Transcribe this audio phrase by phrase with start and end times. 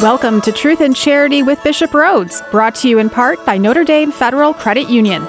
[0.00, 3.82] Welcome to Truth and Charity with Bishop Rhoades, brought to you in part by Notre
[3.82, 5.24] Dame Federal Credit Union.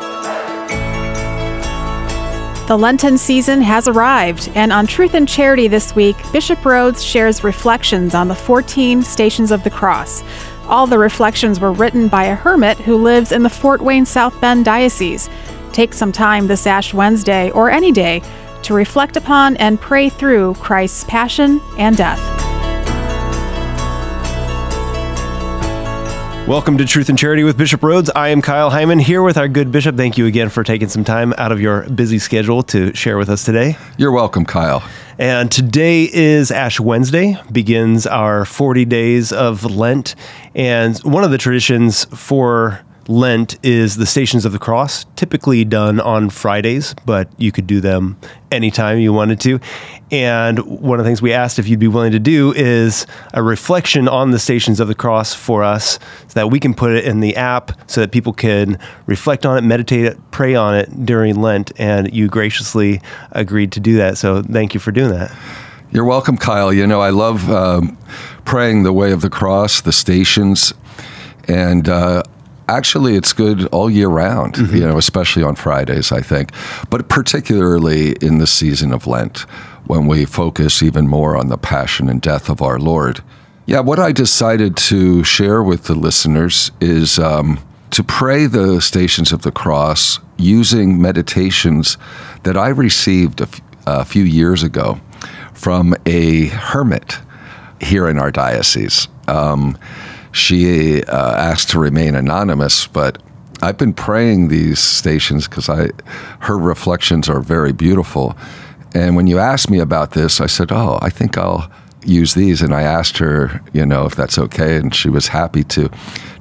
[2.67, 7.43] The Lenten season has arrived, and on Truth and Charity this week, Bishop Rhoades shares
[7.43, 10.23] reflections on the 14 Stations of the Cross.
[10.67, 14.39] All the reflections were written by a hermit who lives in the Fort Wayne South
[14.39, 15.31] Bend Diocese.
[15.73, 18.21] Take some time this Ash Wednesday or any day
[18.61, 22.38] to reflect upon and pray through Christ's passion and death.
[26.49, 28.09] Welcome to Truth and Charity with Bishop Rhoades.
[28.15, 29.95] I am Kyle Heimann here with our good bishop.
[29.95, 33.29] Thank you again for taking some time out of your busy schedule to share with
[33.29, 33.77] us today.
[33.97, 34.83] You're welcome, Kyle.
[35.19, 40.15] And today is Ash Wednesday, begins our 40 days of Lent.
[40.55, 45.99] And one of the traditions for Lent is the Stations of the Cross, typically done
[45.99, 48.19] on Fridays, but you could do them
[48.51, 49.59] anytime you wanted to.
[50.11, 53.41] And one of the things we asked if you'd be willing to do is a
[53.41, 57.03] reflection on the Stations of the Cross for us so that we can put it
[57.03, 61.03] in the app so that people can reflect on it, meditate it, pray on it
[61.03, 61.71] during Lent.
[61.79, 63.01] And you graciously
[63.31, 64.19] agreed to do that.
[64.19, 65.35] So thank you for doing that.
[65.89, 66.71] You're welcome, Kyle.
[66.71, 67.97] You know, I love um,
[68.45, 70.73] praying the way of the cross, the stations.
[71.47, 72.21] And uh,
[72.69, 74.75] actually it's good all year round mm-hmm.
[74.75, 76.51] you know especially on fridays i think.
[76.89, 79.39] But particularly in the season of lent
[79.85, 83.21] when we focus even more on the passion and death of our lord.
[83.65, 87.59] Yeah what i decided to share with the listeners is um,
[87.91, 91.97] to pray the stations of the cross using meditations
[92.43, 94.99] that i received a, f- a few years ago
[95.53, 97.19] from a hermit
[97.81, 99.07] here in our diocese.
[99.27, 99.77] Um,
[100.31, 103.21] she uh, asked to remain anonymous, but
[103.61, 105.89] I've been praying these stations because I,
[106.39, 108.37] her reflections are very beautiful.
[108.93, 111.69] And when you asked me about this, I said, "Oh, I think I'll
[112.05, 115.63] use these." And I asked her, you know, if that's okay, and she was happy
[115.65, 115.89] to.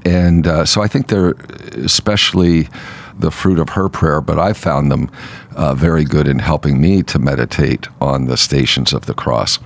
[0.05, 1.33] And uh, so I think they're
[1.72, 2.69] especially
[3.19, 5.10] the fruit of her prayer, but I found them
[5.56, 9.59] uh, very good in helping me to meditate on the stations of the cross.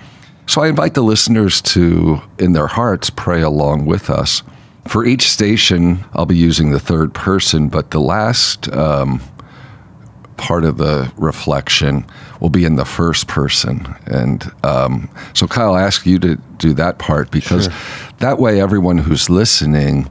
[0.46, 4.42] So I invite the listeners to, in their hearts, pray along with us.
[4.88, 9.20] For each station, I'll be using the third person, but the last um,
[10.36, 12.04] part of the reflection
[12.40, 13.94] will be in the first person.
[14.06, 18.12] And um, so, Kyle, I ask you to do that part because sure.
[18.18, 20.10] that way everyone who's listening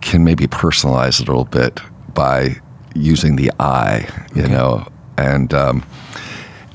[0.00, 1.80] can maybe personalize it a little bit
[2.14, 2.56] by
[2.94, 4.52] using the I, you okay.
[4.52, 4.86] know.
[5.18, 5.84] And um,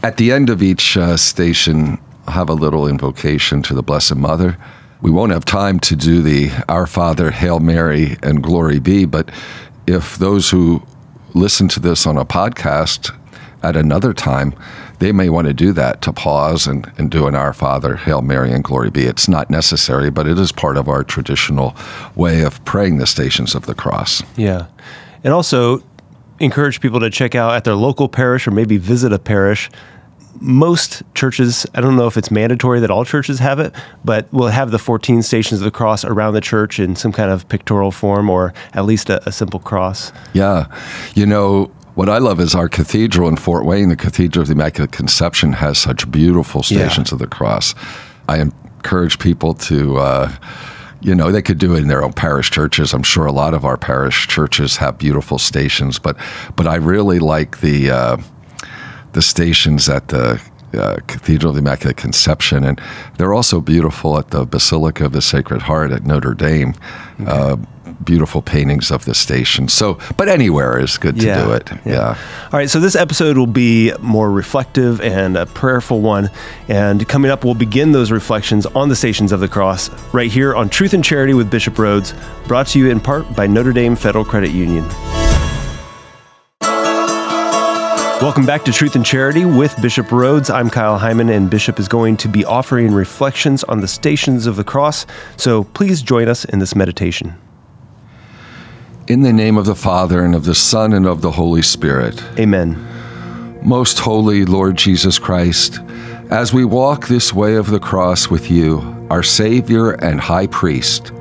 [0.04, 2.00] at the end of each uh, station,
[2.30, 4.58] have a little invocation to the Blessed Mother.
[5.02, 9.30] We won't have time to do the Our Father, Hail Mary, and Glory Be, but
[9.88, 10.84] if those who
[11.34, 13.16] listen to this on a podcast
[13.64, 14.54] at another time,
[15.00, 18.22] they may want to do that to pause and, and do an Our Father, Hail
[18.22, 19.06] Mary, and Glory Be.
[19.06, 21.76] It's not necessary, but it is part of our traditional
[22.16, 24.24] way of praying the Stations of the Cross.
[24.36, 24.68] Yeah.
[25.24, 25.82] And also,
[26.40, 29.70] encourage people to check out at their local parish or maybe visit a parish
[30.42, 33.74] most churches, I don't know if it's mandatory that all churches have it,
[34.04, 37.32] but will have the 14 stations of the cross around the church in some kind
[37.32, 40.12] of pictorial form or at least a, a simple cross.
[40.34, 40.68] Yeah.
[41.16, 44.54] You know, what I love is our cathedral in Fort Wayne, the Cathedral of the
[44.54, 47.16] Immaculate Conception, has such beautiful stations yeah.
[47.16, 47.76] of the cross.
[48.28, 49.98] I encourage people to.
[49.98, 50.32] Uh,
[51.02, 52.94] you know, they could do it in their own parish churches.
[52.94, 56.18] I'm sure a lot of our parish churches have beautiful stations, but
[56.58, 58.18] but I really like the uh,
[59.14, 60.42] the stations at the
[60.74, 62.80] uh, Cathedral of the Immaculate Conception, and
[63.18, 66.74] they're also beautiful at the Basilica of the Sacred Heart at Notre Dame.
[67.20, 67.30] Okay.
[67.30, 67.58] Uh,
[68.04, 69.68] beautiful paintings of the station.
[69.68, 71.70] So, but anywhere is good to yeah, do it.
[71.72, 71.80] Yeah.
[71.86, 72.18] yeah.
[72.46, 72.70] All right.
[72.70, 76.30] So this episode will be more reflective and a prayerful one.
[76.68, 80.56] And coming up, we'll begin those reflections on the Stations of the Cross right here
[80.56, 82.16] on Truth and Charity with Bishop Rhoades,
[82.48, 84.86] brought to you in part by Notre Dame Federal Credit Union.
[88.22, 90.54] Welcome back to Truth and Charity with Bishop Rhoades.
[90.54, 94.58] I'm Kyle Heimann, and Bishop is going to be offering reflections on the stations of
[94.58, 95.06] the cross.
[95.38, 97.36] So please join us in this meditation.
[99.08, 102.22] In the name of the Father, and of the Son, and of the Holy Spirit.
[102.38, 102.76] Amen.
[103.64, 105.80] Most holy Lord Jesus Christ,
[106.30, 111.14] as we walk this way of the cross with you, our Savior and High Priest,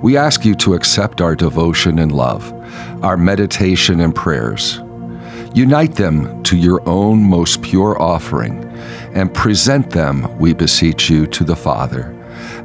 [0.00, 2.50] we ask you to accept our devotion and love,
[3.04, 4.80] our meditation and prayers
[5.54, 8.64] Unite them to your own most pure offering,
[9.14, 12.14] and present them, we beseech you, to the Father,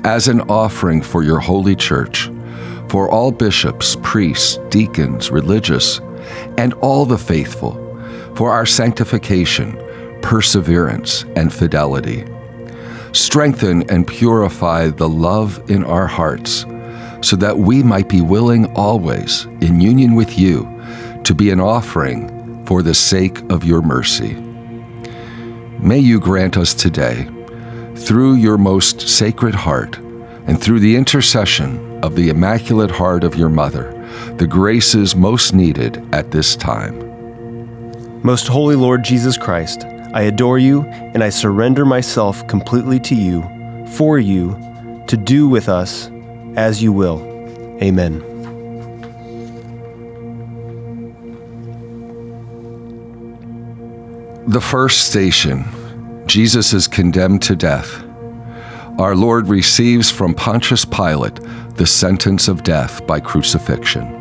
[0.04, 2.30] as an offering for your holy church,
[2.88, 6.00] for all bishops, priests, deacons, religious,
[6.60, 7.74] and all the faithful,
[8.36, 9.76] for our sanctification,
[10.22, 12.24] perseverance, and fidelity.
[13.14, 16.68] Strengthen and purify the love in our hearts,
[17.22, 20.72] so that we might be willing always, in union with you,
[21.24, 22.35] to be an offering
[22.66, 24.34] for the sake of your mercy.
[25.80, 27.30] May you grant us today,
[27.96, 29.98] through your most sacred heart,
[30.48, 33.92] and through the intercession of the Immaculate Heart of your Mother,
[34.38, 37.02] the graces most needed at this time.
[38.22, 43.44] Most Holy Lord Jesus Christ, I adore you and I surrender myself completely to you,
[43.90, 44.52] for you,
[45.08, 46.10] to do with us
[46.56, 47.22] as you will.
[47.82, 48.35] Amen.
[54.48, 55.66] The first station
[56.28, 58.04] Jesus is condemned to death.
[59.00, 61.40] Our Lord receives from Pontius Pilate
[61.78, 64.12] the sentence of death by crucifixion.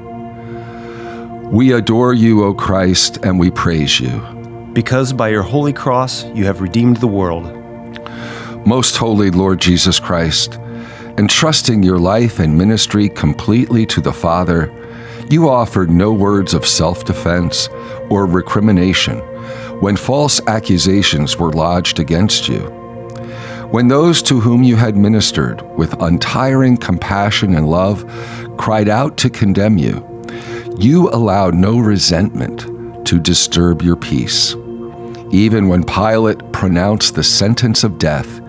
[1.50, 4.18] We adore you, O Christ, and we praise you.
[4.72, 7.44] Because by your holy cross you have redeemed the world.
[8.66, 10.54] Most holy Lord Jesus Christ,
[11.18, 14.72] entrusting your life and ministry completely to the Father,
[15.28, 17.68] you offered no words of self defense
[18.08, 19.20] or recrimination
[19.80, 22.60] when false accusations were lodged against you.
[23.70, 28.04] When those to whom you had ministered with untiring compassion and love
[28.56, 30.06] cried out to condemn you,
[30.78, 34.54] you allowed no resentment to disturb your peace.
[35.32, 38.40] Even when Pilate pronounced the sentence of death,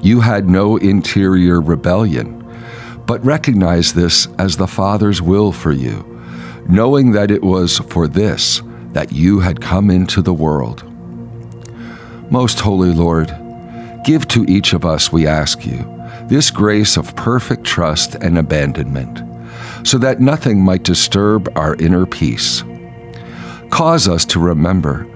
[0.00, 2.40] you had no interior rebellion,
[3.06, 6.04] but recognized this as the Father's will for you,
[6.68, 10.84] knowing that it was for this that you had come into the world.
[12.30, 13.34] Most Holy Lord,
[14.04, 15.78] give to each of us, we ask you,
[16.28, 19.22] this grace of perfect trust and abandonment,
[19.86, 22.62] so that nothing might disturb our inner peace.
[23.70, 25.06] Cause us to remember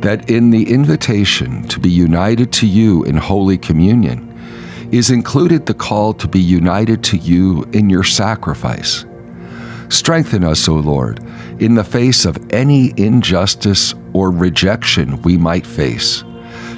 [0.00, 4.22] that in the invitation to be united to you in Holy Communion
[4.92, 9.04] is included the call to be united to you in your sacrifice.
[9.88, 11.20] Strengthen us, O Lord,
[11.60, 16.24] in the face of any injustice or rejection we might face,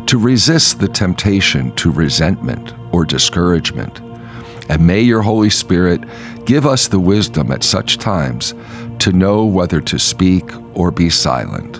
[0.06, 4.00] to resist the temptation to resentment or discouragement.
[4.68, 6.02] And may your Holy Spirit
[6.44, 8.54] give us the wisdom at such times
[8.98, 10.44] to know whether to speak
[10.74, 11.78] or be silent.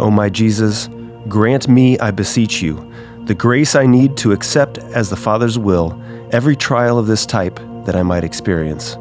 [0.00, 0.90] O my Jesus,
[1.28, 2.92] grant me, I beseech you,
[3.24, 5.98] the grace I need to accept as the Father's will
[6.30, 8.96] every trial of this type that I might experience.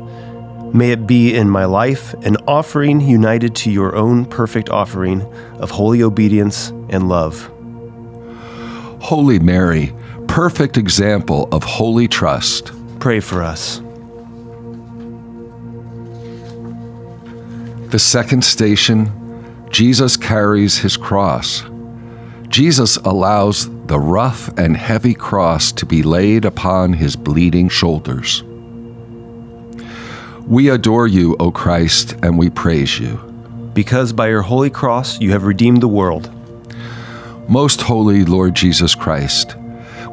[0.74, 5.21] May it be in my life an offering united to your own perfect offering
[5.59, 7.51] of holy obedience and love.
[9.00, 9.94] Holy Mary,
[10.27, 13.81] perfect example of holy trust, pray for us.
[17.91, 19.12] The second station,
[19.69, 21.63] Jesus carries his cross.
[22.47, 28.44] Jesus allows the rough and heavy cross to be laid upon his bleeding shoulders.
[30.48, 33.16] We adore you, O Christ, and we praise you.
[33.74, 36.30] Because by your holy cross you have redeemed the world.
[37.48, 39.56] Most holy Lord Jesus Christ,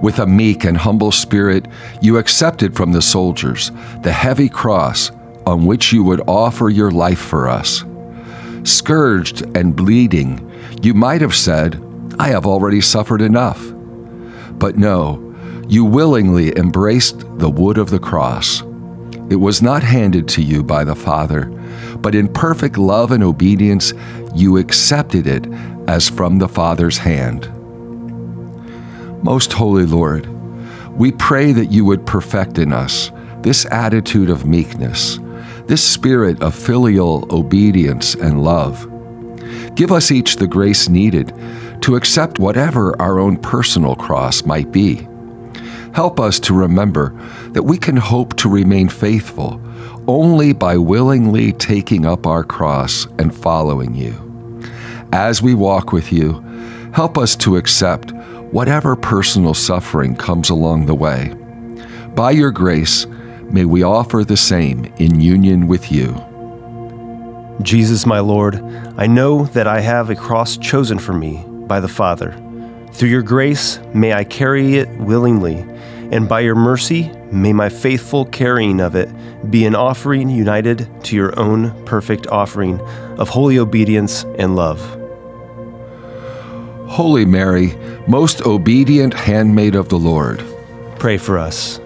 [0.00, 1.67] with a meek and humble spirit,
[2.00, 3.73] you accepted from the soldiers
[4.03, 5.11] the heavy cross
[5.47, 7.85] on which you would offer your life for us.
[8.62, 10.49] Scourged and bleeding,
[10.81, 11.83] you might have said,
[12.21, 13.61] I have already suffered enough.
[14.53, 15.35] But no,
[15.69, 18.62] you willingly embraced the wood of the cross.
[19.30, 21.44] It was not handed to you by the Father,
[21.99, 23.92] but in perfect love and obedience,
[24.34, 25.46] you accepted it
[25.87, 27.49] as from the Father's hand.
[29.22, 30.26] Most Holy Lord,
[30.99, 35.20] we pray that you would perfect in us this attitude of meekness,
[35.66, 38.84] this spirit of filial obedience and love.
[39.76, 41.32] Give us each the grace needed
[41.82, 45.06] to accept whatever our own personal cross might be
[45.92, 47.18] Help us to remember
[47.52, 49.61] that we can hope to remain faithful
[50.09, 54.14] only by willingly taking up our cross and following you.
[55.12, 56.40] As we walk with you,
[56.92, 58.12] help us to accept
[58.52, 61.35] whatever personal suffering comes along the way.
[62.14, 63.07] By your grace,
[63.45, 66.14] may we offer the same in union with you.
[67.62, 68.57] Jesus, my Lord,
[68.97, 72.33] I know that I have a cross chosen for me by the Father.
[72.92, 75.64] Through your grace, may I carry it willingly
[76.11, 79.09] and by your mercy, may my faithful carrying of it
[79.50, 82.81] be an offering united to your own perfect offering
[83.19, 84.81] of holy obedience and love.
[86.88, 87.76] Holy Mary,
[88.09, 90.45] most obedient handmaid of the Lord,
[90.99, 91.79] pray for us.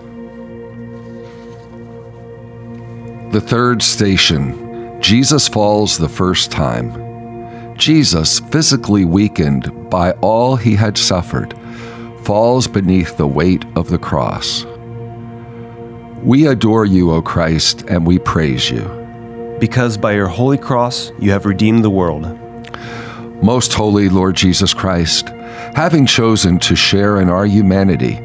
[3.32, 7.76] The third station Jesus falls the first time.
[7.76, 11.52] Jesus, physically weakened by all he had suffered,
[12.24, 14.64] falls beneath the weight of the cross.
[16.22, 18.82] We adore you, O Christ, and we praise you.
[19.60, 22.24] Because by your holy cross you have redeemed the world.
[23.42, 25.28] Most holy Lord Jesus Christ,
[25.74, 28.18] having chosen to share in our humanity,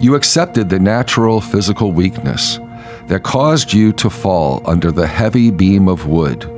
[0.00, 2.58] you accepted the natural physical weakness
[3.06, 6.50] that caused you to fall under the heavy beam of wood.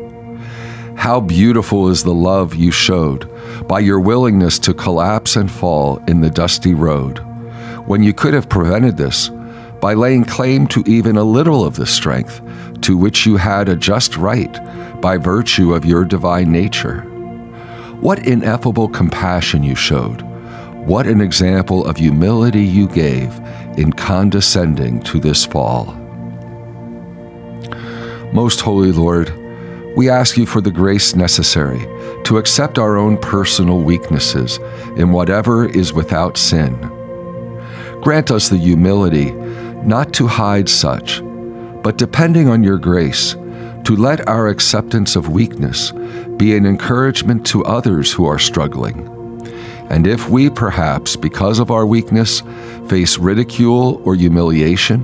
[0.99, 3.31] How beautiful is the love you showed
[3.69, 7.19] by your willingness to collapse and fall in the dusty road,
[7.87, 9.31] when you could have prevented this
[9.81, 12.43] by laying claim to even a little of the strength
[12.83, 14.53] to which you had a just right
[15.01, 17.03] by virtue of your divine nature.
[18.01, 20.23] What ineffable compassion you showed!
[20.85, 23.33] What an example of humility you gave
[23.79, 25.95] in condescending to this fall.
[28.33, 29.33] Most Holy Lord,
[29.99, 31.81] we ask you for the grace necessary
[32.23, 34.59] to accept our own personal weaknesses
[34.95, 36.73] in whatever is without sin.
[38.01, 39.33] Grant us the humility
[39.83, 41.21] not to hide such,
[41.83, 43.33] but depending on your grace,
[43.83, 45.91] to let our acceptance of weakness
[46.37, 49.01] be an encouragement to others who are struggling.
[49.91, 52.41] And if we, perhaps, because of our weakness,
[52.87, 55.03] face ridicule or humiliation,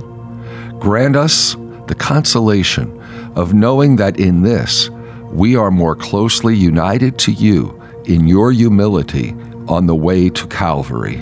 [0.79, 3.01] grant us the consolation
[3.35, 4.89] of knowing that in this
[5.31, 9.33] we are more closely united to you in your humility
[9.67, 11.17] on the way to Calvary.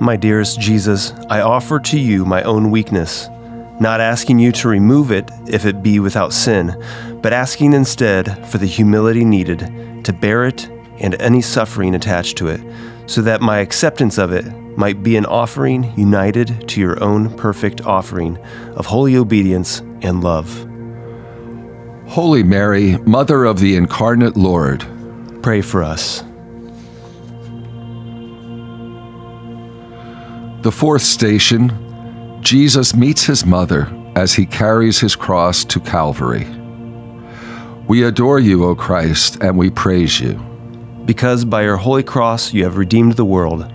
[0.00, 3.28] My dearest Jesus, I offer to you my own weakness,
[3.80, 6.82] not asking you to remove it if it be without sin,
[7.22, 12.48] but asking instead for the humility needed to bear it and any suffering attached to
[12.48, 12.60] it,
[13.06, 14.46] so that my acceptance of it
[14.76, 18.36] might be an offering united to your own perfect offering
[18.76, 20.66] of holy obedience and love.
[22.08, 24.86] Holy Mary, Mother of the Incarnate Lord,
[25.42, 26.22] pray for us.
[30.62, 36.46] The fourth station Jesus meets his mother as he carries his cross to Calvary.
[37.88, 40.34] We adore you, O Christ, and we praise you.
[41.04, 43.70] Because by your holy cross you have redeemed the world.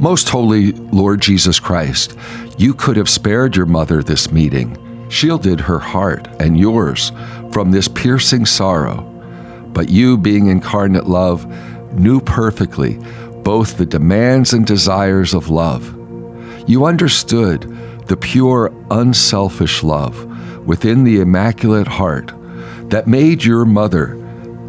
[0.00, 2.16] Most holy Lord Jesus Christ,
[2.58, 4.76] you could have spared your mother this meeting
[5.08, 7.12] shielded her heart and yours
[7.52, 9.02] from this piercing sorrow.
[9.72, 11.46] But you, being incarnate love,
[11.92, 12.98] knew perfectly
[13.42, 15.94] both the demands and desires of love.
[16.68, 17.62] You understood
[18.06, 22.32] the pure, unselfish love within the Immaculate Heart
[22.90, 24.14] that made your mother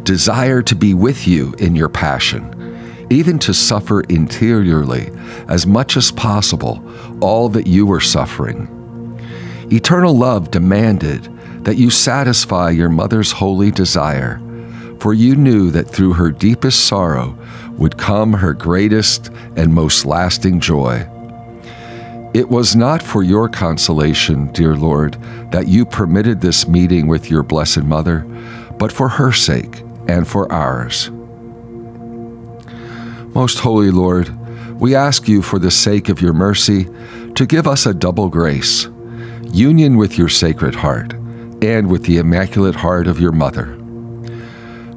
[0.04, 5.10] desire to be with you in your passion, even to suffer interiorly
[5.48, 6.82] as much as possible
[7.20, 8.77] all that you were suffering.
[9.70, 11.24] Eternal love demanded
[11.64, 14.40] that you satisfy your mother's holy desire,
[14.98, 17.36] for you knew that through her deepest sorrow
[17.76, 21.06] would come her greatest and most lasting joy.
[22.32, 25.18] It was not for your consolation, dear Lord,
[25.50, 28.20] that you permitted this meeting with your Blessed Mother,
[28.78, 31.10] but for her sake and for ours.
[33.34, 34.34] Most Holy Lord,
[34.80, 36.88] we ask you for the sake of your mercy
[37.34, 38.88] to give us a double grace
[39.52, 41.14] union with your Sacred Heart
[41.62, 43.76] and with the Immaculate Heart of your Mother.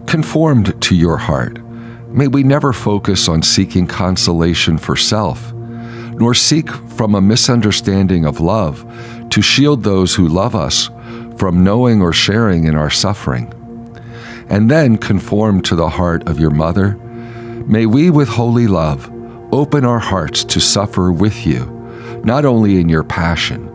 [0.07, 1.63] Conformed to your heart,
[2.09, 8.39] may we never focus on seeking consolation for self, nor seek from a misunderstanding of
[8.41, 8.85] love
[9.29, 10.89] to shield those who love us
[11.37, 13.51] from knowing or sharing in our suffering.
[14.49, 16.95] And then conform to the heart of your Mother,
[17.67, 19.09] may we with holy love
[19.53, 21.65] open our hearts to suffer with you,
[22.23, 23.69] not only in your passion,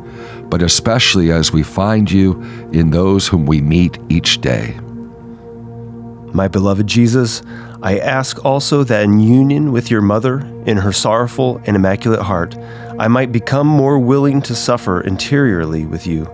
[0.49, 2.41] but especially as we find you
[2.73, 4.79] in those whom we meet each day.
[6.33, 7.43] My beloved Jesus,
[7.83, 12.57] I ask also that in union with your mother, in her sorrowful and immaculate heart,
[12.99, 16.27] I might become more willing to suffer interiorly with you,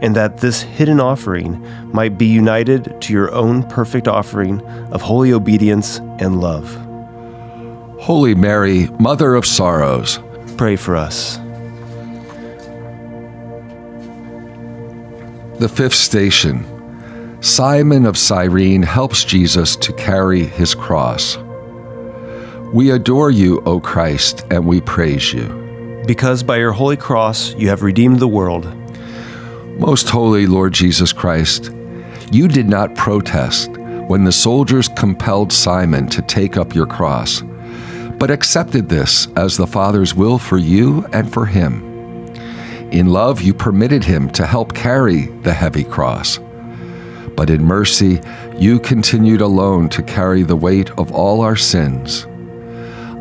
[0.00, 4.60] and that this hidden offering might be united to your own perfect offering
[4.92, 6.74] of holy obedience and love.
[8.00, 10.20] Holy Mary, Mother of Sorrows,
[10.56, 11.38] pray for us.
[15.58, 21.36] The fifth station Simon of Cyrene helps Jesus to carry his cross.
[22.72, 26.04] We adore you, O Christ, and we praise you.
[26.06, 28.72] Because by your holy cross you have redeemed the world.
[29.80, 31.72] Most holy Lord Jesus Christ,
[32.30, 33.72] you did not protest
[34.06, 37.42] when the soldiers compelled Simon to take up your cross,
[38.16, 41.87] but accepted this as the Father's will for you and for him.
[42.90, 46.38] In love, you permitted him to help carry the heavy cross.
[47.36, 48.20] But in mercy,
[48.56, 52.26] you continued alone to carry the weight of all our sins.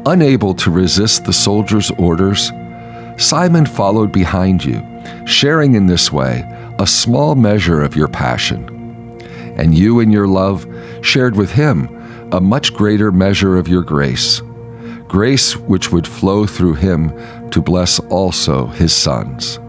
[0.06, 2.50] Unable to resist the soldier's orders,
[3.18, 4.82] Simon followed behind you,
[5.26, 6.44] sharing in this way
[6.80, 8.70] a small measure of your passion.
[9.58, 10.66] And you, in your love,
[11.02, 11.90] shared with him
[12.32, 14.42] a much greater measure of your grace,
[15.08, 17.12] grace which would flow through him
[17.52, 19.60] to bless also his sons.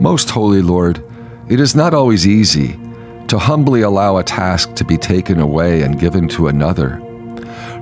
[0.00, 1.02] Most Holy Lord,
[1.48, 2.78] it is not always easy
[3.28, 6.98] to humbly allow a task to be taken away and given to another.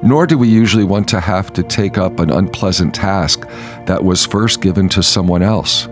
[0.02, 3.46] Nor do we usually want to have to take up an unpleasant task
[3.86, 5.86] that was first given to someone else.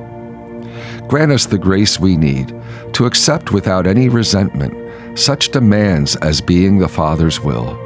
[1.09, 2.55] Grant us the grace we need
[2.95, 4.75] to accept without any resentment
[5.19, 7.79] such demands as being the Father's will.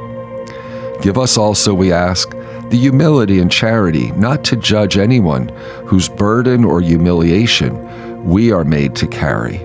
[1.01, 2.33] Give us also, we ask,
[2.69, 5.49] the humility and charity not to judge anyone
[5.85, 9.59] whose burden or humiliation we are made to carry.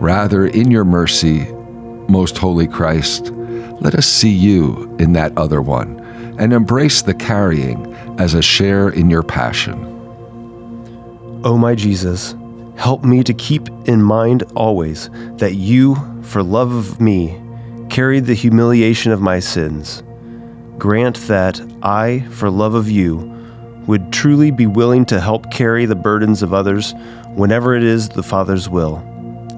[0.00, 1.46] Rather, in your mercy,
[2.08, 3.30] most holy Christ,
[3.80, 5.98] let us see you in that other one
[6.38, 9.84] and embrace the carrying as a share in your passion.
[11.44, 12.34] O oh my Jesus,
[12.76, 17.40] help me to keep in mind always that you, for love of me,
[17.90, 20.02] carried the humiliation of my sins.
[20.78, 23.16] Grant that I, for love of you,
[23.86, 26.94] would truly be willing to help carry the burdens of others
[27.34, 29.04] whenever it is the Father's will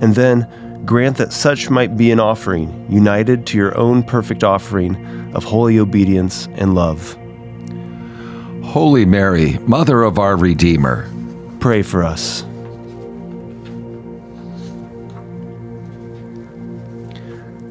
[0.01, 5.35] and then grant that such might be an offering, united to your own perfect offering
[5.35, 7.17] of holy obedience and love.
[8.65, 11.11] Holy Mary, Mother of our Redeemer,
[11.61, 12.43] pray for us.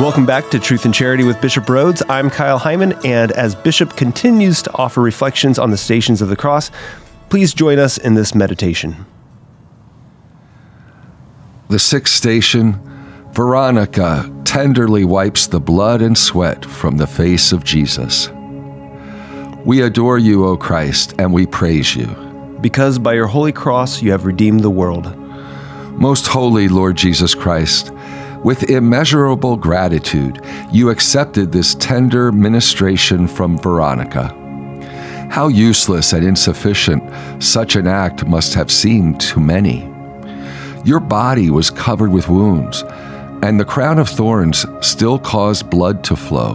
[0.00, 2.04] Welcome back to Truth and Charity with Bishop Rhoades.
[2.08, 6.36] I'm Kyle Heimann, and as Bishop continues to offer reflections on the stations of the
[6.36, 6.70] cross,
[7.30, 9.06] please join us in this meditation.
[11.68, 12.78] The sixth station,
[13.32, 18.28] Veronica tenderly wipes the blood and sweat from the face of Jesus.
[19.64, 22.06] We adore you, O Christ, and we praise you.
[22.60, 25.12] Because by your holy cross you have redeemed the world.
[25.98, 27.90] Most holy Lord Jesus Christ,
[28.44, 30.40] with immeasurable gratitude,
[30.72, 34.34] you accepted this tender ministration from Veronica.
[35.30, 37.02] How useless and insufficient
[37.42, 39.92] such an act must have seemed to many.
[40.84, 42.82] Your body was covered with wounds,
[43.42, 46.54] and the crown of thorns still caused blood to flow.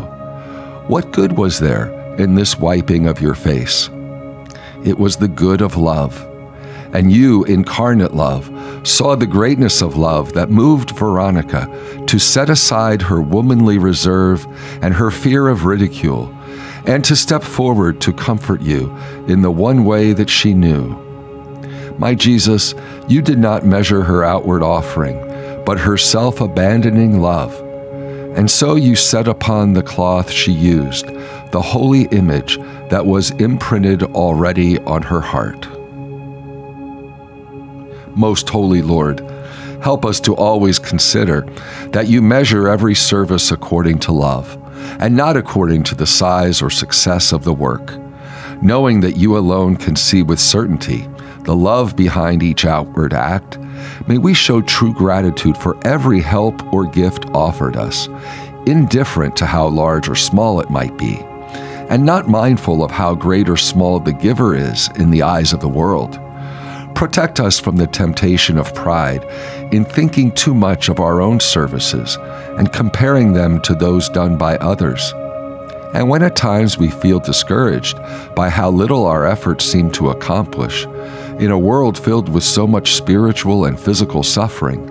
[0.88, 3.90] What good was there in this wiping of your face?
[4.84, 6.30] It was the good of love
[6.94, 8.50] and you, incarnate love,
[8.88, 11.68] saw the greatness of love that moved Veronica
[12.08, 14.46] to set aside her womanly reserve
[14.82, 16.34] and her fear of ridicule,
[16.86, 18.96] and to step forward to comfort you
[19.28, 21.00] in the one way that she knew.
[21.98, 22.74] My Jesus,
[23.08, 25.18] you did not measure her outward offering,
[25.66, 27.60] but her self abandoning love.
[28.36, 31.06] And so you set upon the cloth she used
[31.54, 32.58] the holy image
[32.90, 35.68] that was imprinted already on her heart.
[38.16, 39.20] Most Holy Lord,
[39.82, 41.42] help us to always consider
[41.90, 44.58] that you measure every service according to love,
[45.00, 47.94] and not according to the size or success of the work.
[48.62, 51.08] Knowing that you alone can see with certainty
[51.42, 53.58] the love behind each outward act,
[54.08, 58.08] may we show true gratitude for every help or gift offered us,
[58.66, 61.18] indifferent to how large or small it might be,
[61.90, 65.60] and not mindful of how great or small the giver is in the eyes of
[65.60, 66.18] the world.
[67.04, 69.26] Protect us from the temptation of pride
[69.74, 72.18] in thinking too much of our own services
[72.58, 75.12] and comparing them to those done by others.
[75.94, 77.98] And when at times we feel discouraged
[78.38, 80.86] by how little our efforts seem to accomplish,
[81.40, 84.90] in a world filled with so much spiritual and physical suffering,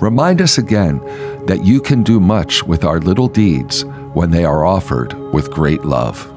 [0.00, 0.98] remind us again
[1.46, 5.84] that you can do much with our little deeds when they are offered with great
[5.84, 6.28] love.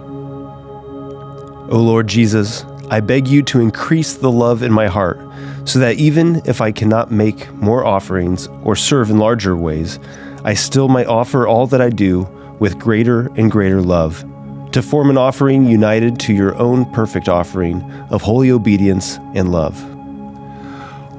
[1.72, 5.20] O Lord Jesus, I beg you to increase the love in my heart,
[5.66, 10.00] so that even if I cannot make more offerings or serve in larger ways,
[10.46, 12.24] I still might offer all that I do
[12.60, 14.24] with greater and greater love,
[14.72, 19.78] to form an offering united to your own perfect offering of holy obedience and love.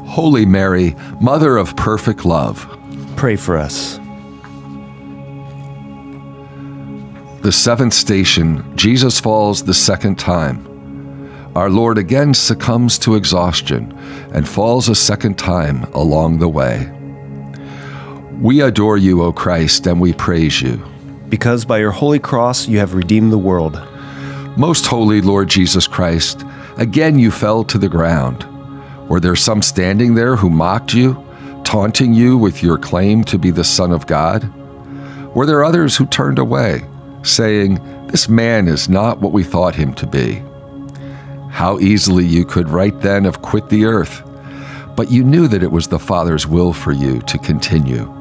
[0.06, 2.66] Holy Mary, Mother of perfect love,
[3.16, 3.98] pray for us.
[7.42, 10.77] The seventh station, Jesus falls the second time.
[11.58, 13.92] Our Lord again succumbs to exhaustion
[14.32, 16.88] and falls a second time along the way.
[18.40, 20.76] We adore you, O Christ, and we praise you.
[21.28, 23.76] Because by your holy cross you have redeemed the world.
[24.56, 26.44] Most holy Lord Jesus Christ,
[26.76, 28.46] again you fell to the ground.
[29.08, 31.20] Were there some standing there who mocked you,
[31.64, 34.48] taunting you with your claim to be the Son of God?
[35.34, 36.84] Were there others who turned away,
[37.24, 40.40] saying, This man is not what we thought him to be?
[41.50, 44.22] How easily you could right then have quit the earth.
[44.96, 48.12] But you knew that it was the Father's will for you to continue.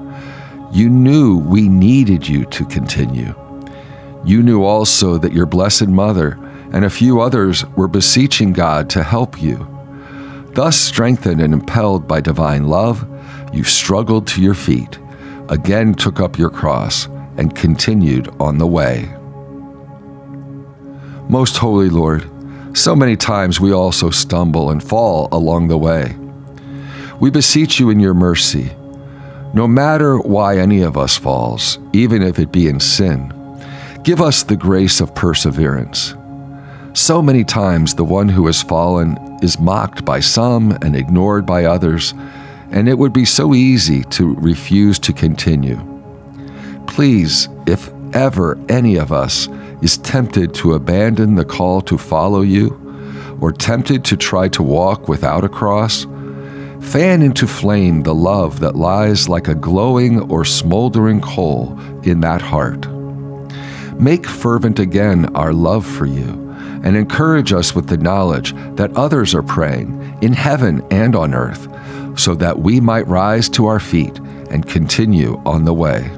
[0.71, 3.33] You knew we needed you to continue.
[4.25, 6.37] You knew also that your Blessed Mother
[6.73, 9.65] and a few others were beseeching God to help you.
[10.53, 13.07] Thus, strengthened and impelled by divine love,
[13.53, 14.99] you struggled to your feet,
[15.49, 19.13] again took up your cross, and continued on the way.
[21.29, 22.29] Most Holy Lord,
[22.77, 26.15] so many times we also stumble and fall along the way.
[27.19, 28.71] We beseech you in your mercy.
[29.53, 33.33] No matter why any of us falls, even if it be in sin,
[34.03, 36.13] give us the grace of perseverance.
[36.93, 41.65] So many times the one who has fallen is mocked by some and ignored by
[41.65, 42.13] others,
[42.69, 45.81] and it would be so easy to refuse to continue.
[46.85, 49.47] Please, if ever any of us
[49.81, 52.79] is tempted to abandon the call to follow you,
[53.41, 56.05] or tempted to try to walk without a cross,
[56.81, 62.41] fan into flame the love that lies like a glowing or smoldering coal in that
[62.41, 62.87] heart.
[63.99, 66.45] Make fervent again our love for you,
[66.83, 71.67] and encourage us with the knowledge that others are praying in heaven and on earth,
[72.19, 74.17] so that we might rise to our feet
[74.49, 76.09] and continue on the way.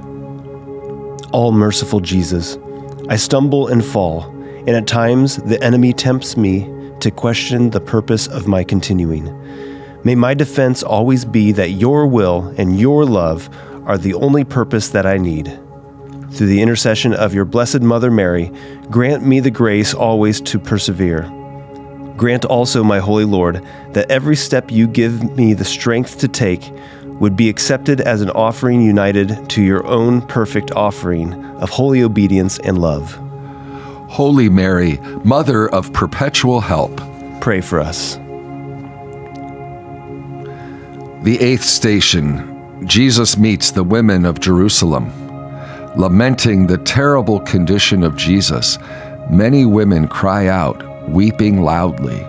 [1.31, 2.57] All merciful Jesus,
[3.09, 4.25] I stumble and fall,
[4.67, 6.69] and at times the enemy tempts me
[6.99, 9.25] to question the purpose of my continuing.
[10.03, 13.49] May my defense always be that your will and your love
[13.87, 15.47] are the only purpose that I need.
[16.33, 18.51] Through the intercession of your Blessed Mother Mary,
[18.91, 21.23] grant me the grace always to persevere.
[22.15, 26.71] Grant also, my Holy Lord, that every step you give me the strength to take
[27.19, 32.57] would be accepted as an offering united to your own perfect offering of holy obedience
[32.59, 33.13] and love.
[34.09, 36.99] Holy Mary, Mother of perpetual help,
[37.41, 38.15] Pray for us.
[41.23, 45.11] The eighth station Jesus meets the women of Jerusalem.
[45.97, 48.77] Lamenting the terrible condition of Jesus,
[49.29, 52.25] many women cry out, weeping loudly.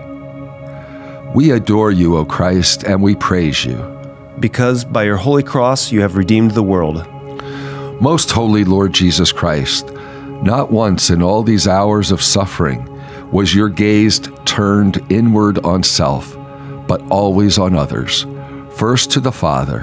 [1.33, 4.00] We adore you, O Christ, and we praise you.
[4.41, 7.07] Because by your holy cross you have redeemed the world.
[8.01, 9.93] Most holy Lord Jesus Christ,
[10.41, 12.87] not once in all these hours of suffering
[13.31, 16.35] was your gaze turned inward on self,
[16.87, 18.25] but always on others,
[18.71, 19.81] first to the Father,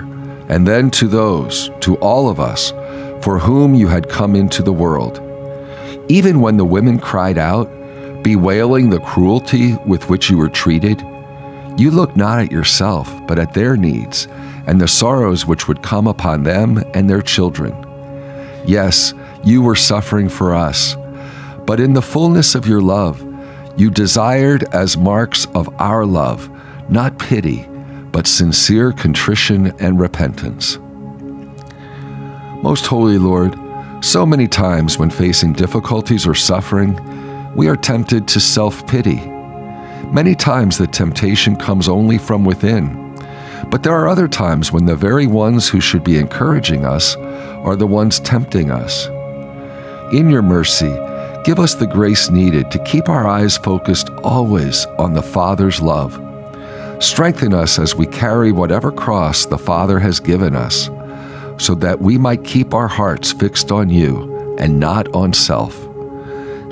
[0.48, 2.72] and then to those, to all of us,
[3.22, 5.22] for whom you had come into the world.
[6.08, 7.70] Even when the women cried out,
[8.24, 11.00] bewailing the cruelty with which you were treated,
[11.78, 14.26] you looked not at yourself, but at their needs
[14.68, 17.74] and the sorrows which would come upon them and their children.
[18.66, 20.94] Yes, you were suffering for us,
[21.66, 23.24] but in the fullness of your love,
[23.78, 26.50] you desired as marks of our love
[26.90, 27.66] not pity,
[28.12, 30.78] but sincere contrition and repentance.
[32.62, 33.58] Most Holy Lord,
[34.04, 36.98] so many times when facing difficulties or suffering,
[37.54, 39.16] we are tempted to self pity.
[40.10, 43.07] Many times the temptation comes only from within.
[43.70, 47.76] But there are other times when the very ones who should be encouraging us are
[47.76, 49.06] the ones tempting us.
[50.12, 50.90] In your mercy,
[51.44, 56.24] give us the grace needed to keep our eyes focused always on the Father's love.
[57.02, 60.90] Strengthen us as we carry whatever cross the Father has given us,
[61.58, 65.88] so that we might keep our hearts fixed on you and not on self.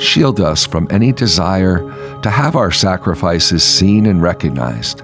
[0.01, 1.79] Shield us from any desire
[2.22, 5.03] to have our sacrifices seen and recognized.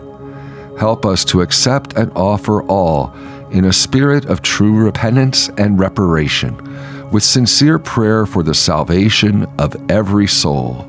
[0.79, 3.13] Help us to accept and offer all
[3.51, 6.57] in a spirit of true repentance and reparation,
[7.11, 10.89] with sincere prayer for the salvation of every soul.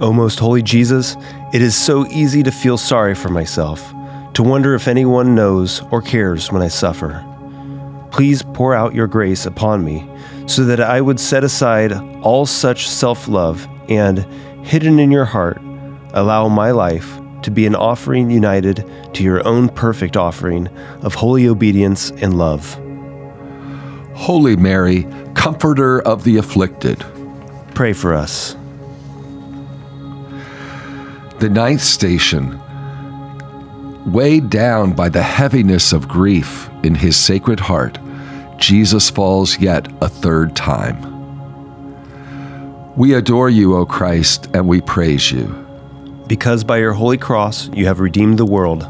[0.00, 1.16] O most holy Jesus,
[1.54, 3.92] it is so easy to feel sorry for myself,
[4.34, 7.24] to wonder if anyone knows or cares when I suffer.
[8.10, 10.06] Please pour out your grace upon me
[10.46, 14.18] so that I would set aside all such self love and,
[14.66, 15.62] hidden in your heart,
[16.12, 20.68] allow my life to be an offering united to your own perfect offering
[21.02, 22.78] of holy obedience and love.
[24.14, 27.04] Holy Mary, Comforter of the afflicted,
[27.74, 28.54] Pray for us.
[31.40, 32.60] The ninth station,
[34.06, 37.98] weighed down by the heaviness of grief in his sacred heart,
[38.58, 41.08] Jesus falls yet a third time.
[42.96, 45.61] We adore you, O Christ, and we praise you.
[46.32, 48.88] Because by your holy cross you have redeemed the world.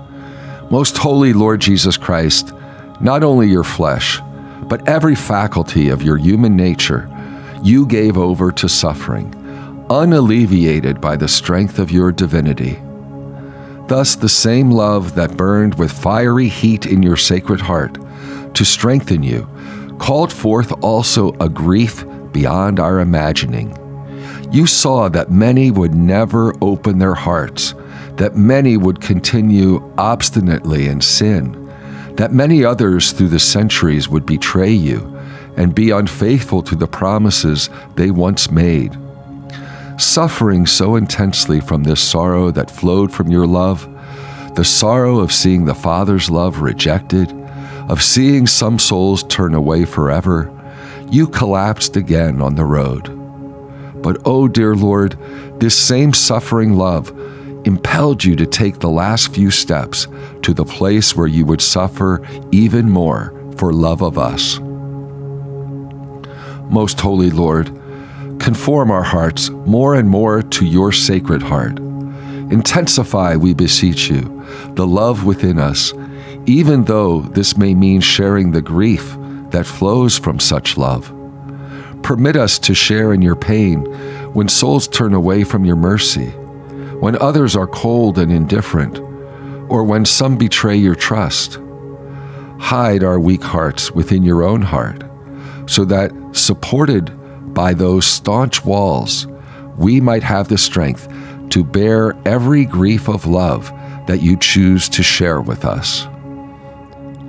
[0.70, 2.52] Most holy Lord Jesus Christ,
[3.00, 4.20] not only your flesh,
[4.68, 7.10] but every faculty of your human nature
[7.60, 9.34] you gave over to suffering,
[9.90, 12.80] unalleviated by the strength of your divinity.
[13.88, 17.98] Thus, the same love that burned with fiery heat in your sacred heart
[18.54, 19.48] to strengthen you
[19.98, 23.76] called forth also a grief beyond our imagining.
[24.52, 27.74] You saw that many would never open their hearts,
[28.16, 31.72] that many would continue obstinately in sin,
[32.16, 35.18] that many others through the centuries would betray you
[35.56, 38.94] and be unfaithful to the promises they once made.
[39.98, 43.88] Suffering so intensely from this sorrow that flowed from your love,
[44.54, 47.32] the sorrow of seeing the Father's love rejected,
[47.88, 50.52] of seeing some souls turn away forever,
[51.10, 53.21] you collapsed again on the road.
[54.02, 55.16] But, oh dear Lord,
[55.60, 57.10] this same suffering love
[57.64, 60.08] impelled you to take the last few steps
[60.42, 64.58] to the place where you would suffer even more for love of us.
[66.68, 67.66] Most Holy Lord,
[68.40, 71.78] conform our hearts more and more to your sacred heart.
[71.78, 75.92] Intensify, we beseech you, the love within us,
[76.46, 79.16] even though this may mean sharing the grief
[79.50, 81.12] that flows from such love.
[82.02, 83.84] Permit us to share in your pain
[84.32, 86.30] when souls turn away from your mercy,
[87.00, 88.98] when others are cold and indifferent,
[89.70, 91.58] or when some betray your trust.
[92.58, 95.04] Hide our weak hearts within your own heart,
[95.66, 97.12] so that, supported
[97.54, 99.26] by those staunch walls,
[99.76, 101.08] we might have the strength
[101.50, 103.70] to bear every grief of love
[104.06, 106.06] that you choose to share with us.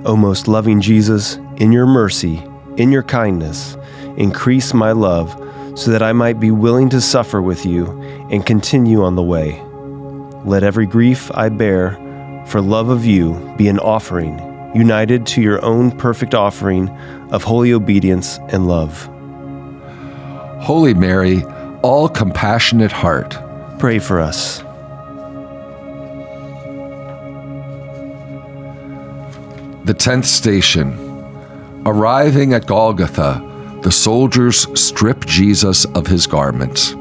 [0.06, 2.42] O most loving Jesus, in your mercy,
[2.76, 3.76] in your kindness,
[4.16, 5.30] increase my love
[5.78, 7.86] so that I might be willing to suffer with you
[8.30, 9.60] and continue on the way.
[10.44, 11.98] Let every grief I bear
[12.46, 14.38] for love of you be an offering,
[14.74, 16.90] united to your own perfect offering
[17.30, 19.08] of holy obedience and love.
[20.62, 21.42] Holy Mary,
[21.82, 23.36] all compassionate heart,
[23.78, 24.58] pray for us.
[29.84, 31.00] The tenth station.
[31.84, 33.42] Arriving at Golgotha,
[33.84, 36.94] the soldiers strip Jesus of his garments.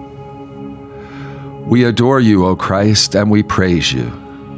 [1.65, 4.10] We adore you, O Christ, and we praise you.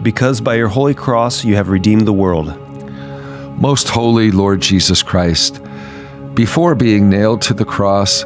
[0.01, 2.47] Because by your holy cross you have redeemed the world.
[3.59, 5.61] Most holy Lord Jesus Christ,
[6.33, 8.25] before being nailed to the cross,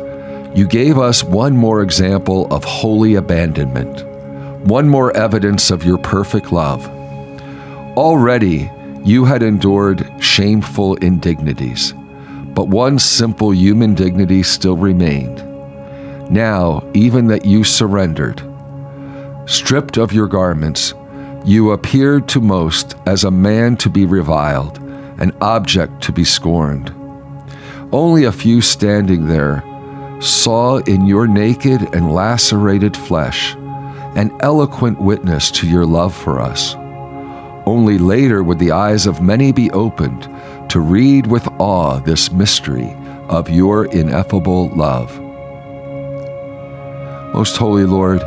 [0.55, 4.05] you gave us one more example of holy abandonment,
[4.65, 6.87] one more evidence of your perfect love.
[7.97, 8.71] Already,
[9.03, 11.93] you had endured shameful indignities,
[12.53, 15.37] but one simple human dignity still remained.
[16.29, 18.41] Now, even that you surrendered,
[19.45, 20.93] stripped of your garments,
[21.45, 24.77] you appeared to most as a man to be reviled,
[25.19, 26.93] an object to be scorned.
[27.91, 29.63] Only a few standing there
[30.21, 33.55] saw in your naked and lacerated flesh
[34.15, 36.75] an eloquent witness to your love for us.
[37.65, 40.27] Only later would the eyes of many be opened
[40.69, 42.95] to read with awe this mystery
[43.27, 45.19] of your ineffable love.
[47.33, 48.21] Most Holy Lord,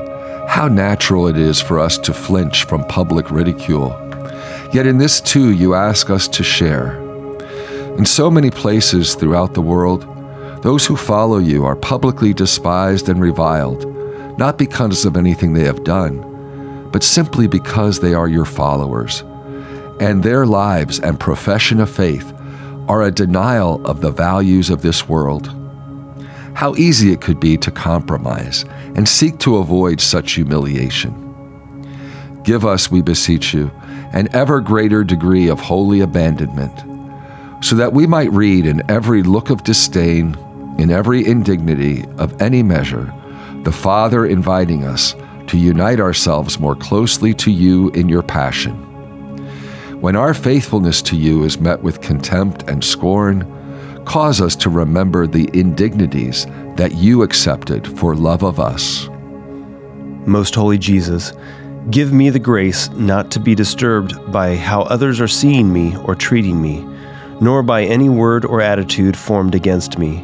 [0.49, 3.91] how natural it is for us to flinch from public ridicule.
[4.73, 7.01] Yet in this too, you ask us to share.
[7.97, 10.03] In so many places throughout the world,
[10.63, 13.87] those who follow you are publicly despised and reviled,
[14.37, 19.23] not because of anything they have done, but simply because they are your followers
[20.03, 22.35] and their lives and profession of faith
[22.89, 25.47] are a denial of the values of this world.
[26.55, 28.65] How easy it could be to compromise
[28.97, 31.15] and seek to avoid such humiliation.
[32.43, 33.71] Give us, we beseech you,
[34.13, 36.77] an ever greater degree of holy abandonment,
[37.65, 40.37] so that we might read in every look of disdain,
[40.79, 43.15] in every indignity of any measure,
[43.63, 45.15] the Father inviting us
[45.47, 48.89] to unite ourselves more closely to you in your passion
[50.03, 53.47] when our faithfulness to you is met with contempt and scorn,
[54.05, 59.09] cause us to remember the indignities that you accepted for love of us.
[60.27, 61.33] Most Holy Jesus,
[61.91, 66.17] give me the grace not to be disturbed by how others are seeing me or
[66.17, 66.85] treating me,
[67.41, 70.21] nor by any word or attitude formed against me.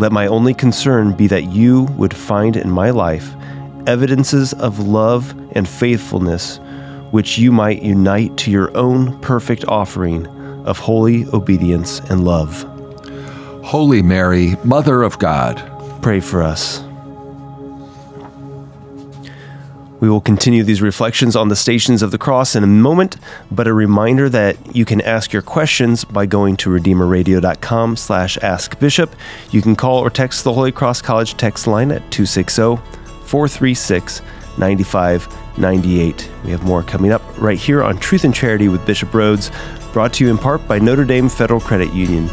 [0.00, 3.36] Let my only concern be that you would find in my life
[3.86, 6.58] evidences of love and faithfulness,
[7.10, 10.26] which you might unite to your own perfect offering
[10.66, 12.62] of holy obedience and love.
[13.64, 15.62] Holy Mary, Mother of God,
[16.02, 16.82] pray for us.
[19.98, 23.16] We will continue these reflections on the Stations of the Cross in a moment,
[23.50, 29.16] but a reminder that you can ask your questions by going to redeemerradio.com slash askbishop.
[29.50, 32.02] You can call or text the Holy Cross College text line at
[35.56, 36.44] 260-436-9598.
[36.44, 39.50] We have more coming up right here on Truth and Charity with Bishop Rhoades,
[39.92, 42.28] brought to you in part by Notre Dame Federal Credit Union.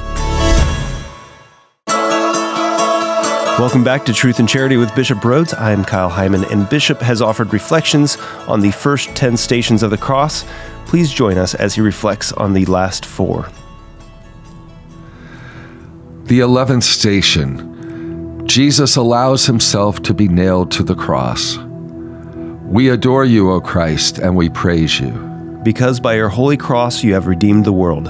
[3.59, 5.57] Welcome back to Truth and Charity with Bishop Rhoades.
[5.57, 9.91] I am Kyle Heimann, and Bishop has offered reflections on the first 10 stations of
[9.91, 10.43] the cross.
[10.85, 13.47] Please join us as he reflects on the last four.
[16.25, 17.69] The 11th station
[18.45, 21.57] Jesus allows himself to be nailed to the cross.
[22.73, 25.11] We adore you, O Christ, and we praise you.
[25.61, 28.05] Because by your holy cross you have redeemed the world.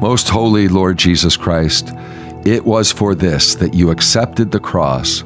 [0.00, 1.92] Most holy Lord Jesus Christ,
[2.44, 5.22] it was for this that you accepted the cross.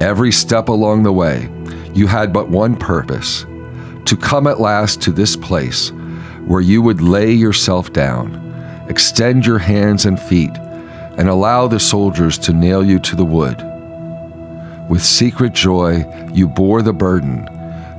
[0.00, 1.50] Every step along the way,
[1.92, 3.44] you had but one purpose
[4.04, 5.90] to come at last to this place
[6.46, 8.32] where you would lay yourself down,
[8.88, 10.56] extend your hands and feet,
[11.18, 13.60] and allow the soldiers to nail you to the wood.
[14.90, 17.48] With secret joy, you bore the burden,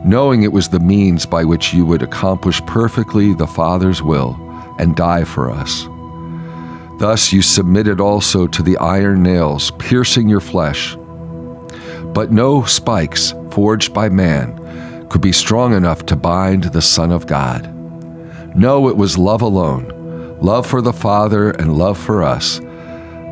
[0.03, 4.35] knowing it was the means by which you would accomplish perfectly the Father's will
[4.77, 5.87] and die for us.
[6.99, 10.97] Thus you submitted also to the iron nails, piercing your flesh.
[12.13, 17.25] But no spikes forged by man could be strong enough to bind the Son of
[17.25, 17.73] God.
[18.53, 22.59] No, it was love alone, love for the Father and love for us,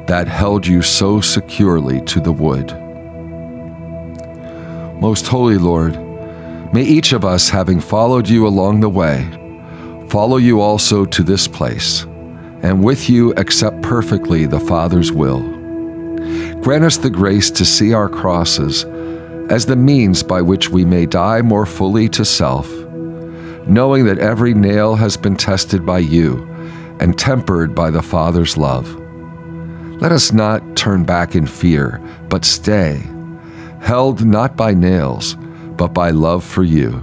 [0.08, 2.74] that held you so securely to the wood.
[5.00, 5.96] Most Holy Lord,
[6.74, 9.28] may each of us, having followed you along the way,
[10.10, 12.06] follow you also to this place
[12.62, 15.40] and with you accept perfectly the Father's will.
[16.62, 18.84] Grant us the grace to see our crosses
[19.50, 22.70] as the means by which we may die more fully to self,
[23.68, 26.46] knowing that every nail has been tested by you
[27.00, 28.94] and tempered by the Father's love.
[30.02, 33.02] Let us not turn back in fear, but stay,
[33.82, 35.36] held not by nails,
[35.78, 37.02] but by love for you.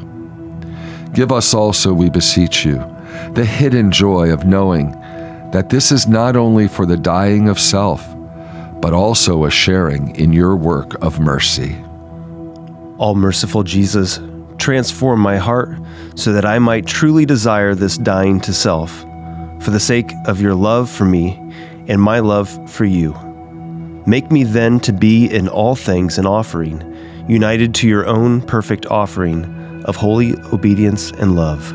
[1.15, 2.77] Give us also, we beseech you,
[3.33, 4.91] the hidden joy of knowing
[5.53, 8.05] that this is not only for the dying of self,
[8.81, 11.75] but also a sharing in your work of mercy.
[12.99, 14.21] All merciful Jesus,
[14.59, 15.79] transform my heart
[16.15, 19.01] so that I might truly desire this dying to self,
[19.61, 21.39] for the sake of your love for me
[21.89, 23.15] and my love for you.
[24.07, 26.81] Make me then to be in all things an offering,
[27.29, 31.75] united to your own perfect offering of holy obedience and love.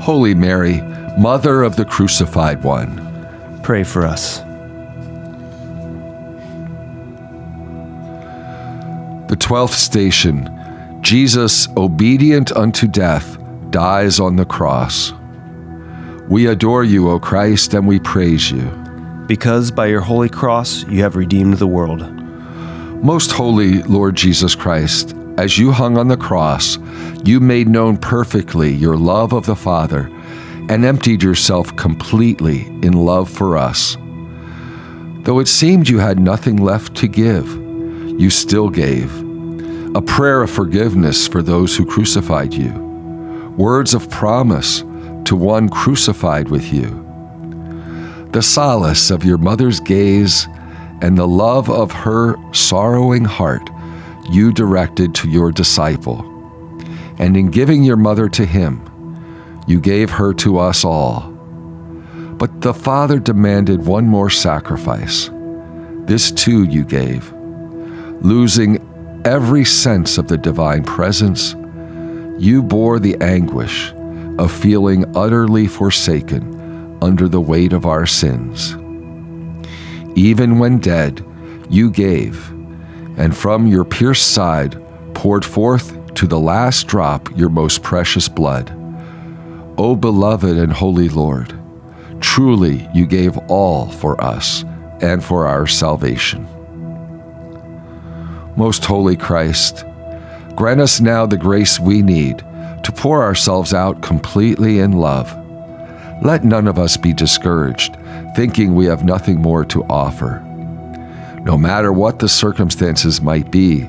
[0.00, 0.80] Holy Mary,
[1.18, 4.38] Mother of the Crucified One, pray for us.
[9.28, 10.52] The twelfth station
[11.02, 13.38] Jesus, obedient unto death,
[13.70, 15.12] dies on the cross.
[16.28, 18.85] We adore you, O Christ, and we praise you.
[19.26, 22.02] Because by your holy cross you have redeemed the world.
[23.02, 26.78] Most holy Lord Jesus Christ, as you hung on the cross,
[27.24, 30.10] you made known perfectly your love of the Father
[30.68, 33.96] and emptied yourself completely in love for us.
[35.22, 37.48] Though it seemed you had nothing left to give,
[38.18, 39.12] you still gave.
[39.94, 42.72] A prayer of forgiveness for those who crucified you,
[43.56, 44.80] words of promise
[45.24, 47.05] to one crucified with you,
[48.32, 50.46] the solace of your mother's gaze,
[51.00, 53.68] and the love of her sorrowing heart
[54.30, 56.32] you directed to your disciple.
[57.18, 58.82] And in giving your mother to him,
[59.66, 61.32] you gave her to us all.
[62.38, 65.30] But the Father demanded one more sacrifice.
[66.04, 67.32] This too you gave.
[68.22, 68.78] Losing
[69.24, 71.54] every sense of the divine presence,
[72.38, 73.92] you bore the anguish
[74.38, 76.56] of feeling utterly forsaken
[77.02, 78.74] under the weight of our sins.
[80.16, 81.24] Even when dead,
[81.68, 82.50] you gave,
[83.18, 84.80] and from your pierced side
[85.14, 88.72] poured forth to the last drop your most precious blood.
[89.78, 91.58] O beloved and holy Lord,
[92.20, 94.64] truly you gave all for us
[95.02, 96.46] and for our salvation.
[98.56, 99.84] Most holy Christ,
[100.54, 102.38] grant us now the grace we need
[102.84, 105.45] to pour ourselves out completely in love.
[106.22, 107.96] Let none of us be discouraged,
[108.34, 110.42] thinking we have nothing more to offer.
[111.44, 113.82] No matter what the circumstances might be,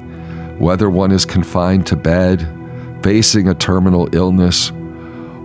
[0.60, 2.48] whether one is confined to bed,
[3.02, 4.72] facing a terminal illness,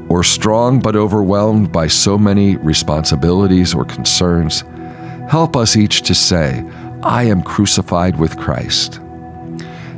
[0.08, 4.64] or strong but overwhelmed by so many responsibilities or concerns,
[5.30, 6.64] help us each to say,
[7.02, 8.98] I am crucified with Christ.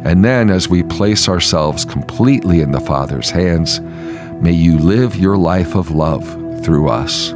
[0.05, 5.39] And then, as we place ourselves completely in the Father's hands, may you live your
[5.39, 7.33] life of love through us.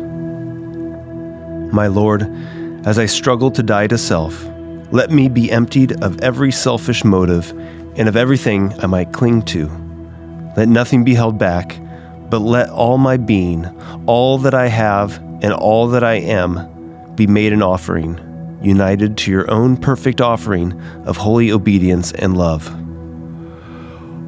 [1.73, 2.23] My Lord,
[2.87, 4.43] as I struggle to die to self,
[4.91, 7.51] let me be emptied of every selfish motive
[7.97, 9.67] and of everything I might cling to.
[10.57, 11.79] Let nothing be held back,
[12.31, 13.67] but let all my being,
[14.07, 19.31] all that I have, and all that I am be made an offering, united to
[19.31, 22.67] your own perfect offering of holy obedience and love.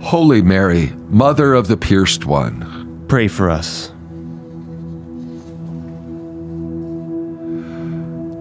[0.03, 3.92] Holy Mary, Mother of the Pierced One, pray for us.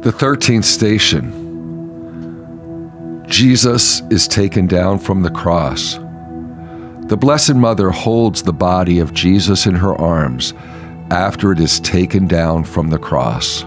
[0.01, 1.25] The 13th station.
[3.27, 5.95] Jesus is taken down from the cross.
[7.09, 10.53] The Blessed Mother holds the body of Jesus in her arms
[11.11, 13.65] after it is taken down from the cross.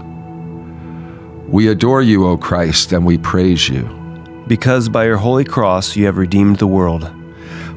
[1.49, 3.83] We adore you, O Christ, and we praise you.
[4.47, 7.13] Because by your holy cross you have redeemed the world.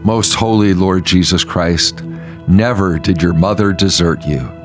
[0.02, 2.02] Most holy Lord Jesus Christ,
[2.48, 4.55] never did your mother desert you.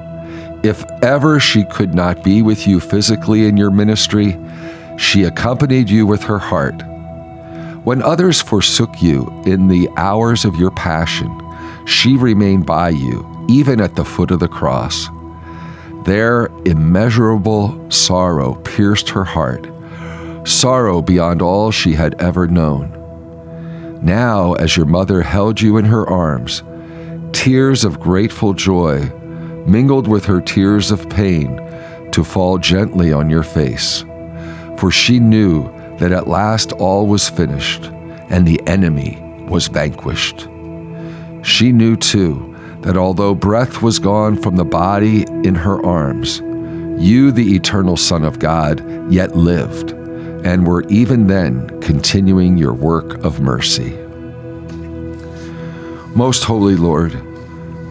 [0.63, 4.37] If ever she could not be with you physically in your ministry,
[4.97, 6.83] she accompanied you with her heart.
[7.83, 11.35] When others forsook you in the hours of your passion,
[11.87, 15.07] she remained by you, even at the foot of the cross.
[16.05, 19.67] There, immeasurable sorrow pierced her heart,
[20.47, 22.97] sorrow beyond all she had ever known.
[24.03, 26.61] Now, as your mother held you in her arms,
[27.33, 29.11] tears of grateful joy
[29.67, 31.57] mingled with her tears of pain
[32.11, 34.03] to fall gently on your face.
[34.77, 37.85] For she knew that at last all was finished
[38.29, 40.47] and the enemy was vanquished.
[41.43, 46.39] She knew too that although breath was gone from the body in her arms,
[47.01, 48.81] you, the eternal Son of God,
[49.11, 49.91] yet lived
[50.45, 53.97] and were even then continuing your work of mercy.
[56.15, 57.13] Most Holy Lord,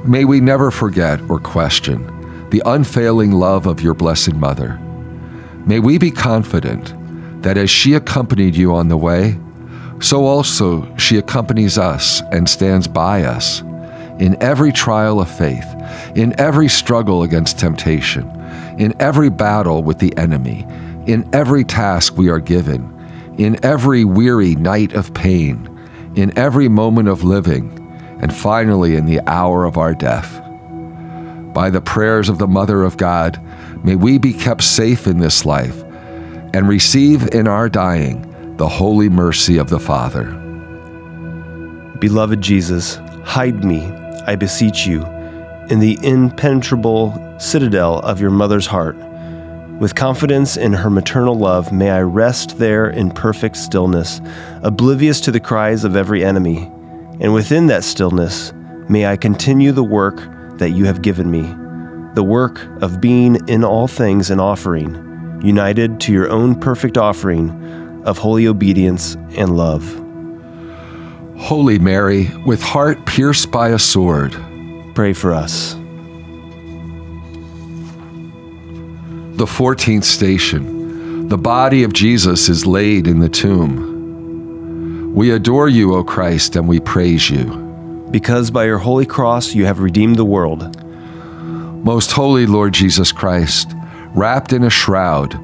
[0.05, 2.16] May we never forget or question
[2.48, 4.78] the unfailing love of your Blessed Mother.
[5.66, 6.94] May we be confident
[7.42, 9.38] that as she accompanied you on the way,
[10.01, 13.61] so also she accompanies us and stands by us
[14.18, 15.66] in every trial of faith,
[16.16, 18.28] in every struggle against temptation,
[18.78, 20.66] in every battle with the enemy,
[21.07, 22.90] in every task we are given,
[23.38, 25.68] in every weary night of pain,
[26.16, 27.80] in every moment of living
[28.21, 30.43] and finally in the hour of our death.
[31.53, 33.41] By the prayers of the Mother of God,
[33.85, 35.83] may we be kept safe in this life
[36.53, 40.37] and receive in our dying the holy mercy of the Father.
[41.99, 43.85] Beloved Jesus, hide me,
[44.27, 45.05] I beseech you,
[45.71, 48.97] in the impenetrable citadel of your mother's heart.
[49.81, 54.21] With confidence in her maternal love, may I rest there in perfect stillness,
[54.62, 56.71] oblivious to the cries of every enemy
[57.21, 58.53] and within that stillness,
[58.89, 60.16] may I continue the work
[60.59, 61.43] that you have given me,
[62.14, 68.03] the work of being in all things an offering, united to your own perfect offering
[68.05, 69.85] of holy obedience and love.
[71.39, 74.33] Holy Mary, with heart pierced by a sword,
[74.95, 75.75] pray for us.
[79.37, 81.29] The 14th station.
[81.29, 83.89] The body of Jesus is laid in the tomb.
[85.12, 87.44] We adore you, O Christ, and we praise you.
[88.12, 90.80] Because by your holy cross you have redeemed the world.
[91.84, 93.72] Most holy Lord Jesus Christ,
[94.14, 95.36] wrapped in a shroud,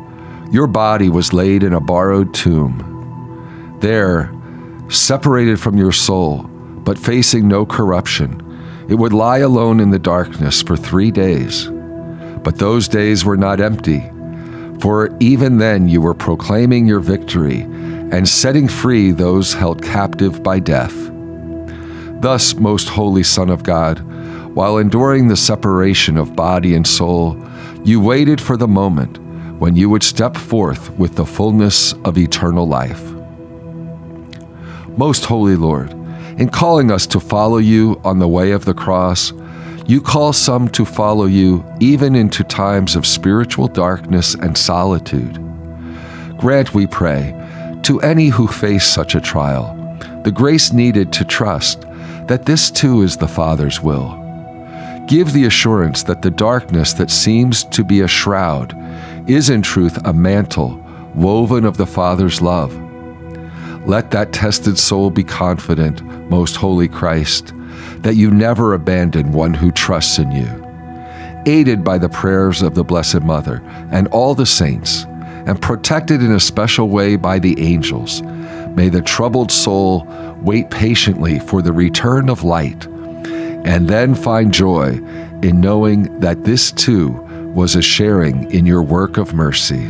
[0.52, 3.78] your body was laid in a borrowed tomb.
[3.80, 4.32] There,
[4.88, 10.62] separated from your soul, but facing no corruption, it would lie alone in the darkness
[10.62, 11.66] for three days.
[12.44, 14.08] But those days were not empty,
[14.80, 17.66] for even then you were proclaiming your victory
[18.12, 20.94] and setting free those held captive by death.
[22.20, 24.00] Thus, most holy Son of God,
[24.54, 27.36] while enduring the separation of body and soul,
[27.84, 29.18] you waited for the moment
[29.60, 33.12] when you would step forth with the fullness of eternal life.
[34.96, 35.90] Most holy Lord,
[36.38, 39.32] in calling us to follow you on the way of the cross,
[39.86, 45.34] you call some to follow you even into times of spiritual darkness and solitude.
[46.38, 47.32] Grant, we pray,
[47.86, 49.72] to any who face such a trial,
[50.24, 51.82] the grace needed to trust
[52.26, 54.08] that this too is the Father's will.
[55.06, 58.74] Give the assurance that the darkness that seems to be a shroud
[59.30, 60.84] is in truth a mantle
[61.14, 62.76] woven of the Father's love.
[63.86, 67.54] Let that tested soul be confident, most holy Christ,
[67.98, 70.64] that you never abandon one who trusts in you.
[71.46, 73.62] Aided by the prayers of the Blessed Mother
[73.92, 75.06] and all the saints,
[75.46, 78.22] and protected in a special way by the angels,
[78.74, 80.06] may the troubled soul
[80.42, 85.00] wait patiently for the return of light, and then find joy
[85.42, 87.10] in knowing that this too
[87.54, 89.88] was a sharing in your work of mercy.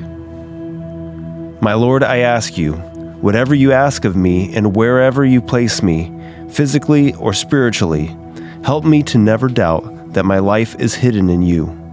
[1.60, 2.74] My Lord, I ask you,
[3.22, 6.12] whatever you ask of me and wherever you place me,
[6.50, 8.16] physically or spiritually,
[8.62, 11.85] help me to never doubt that my life is hidden in you.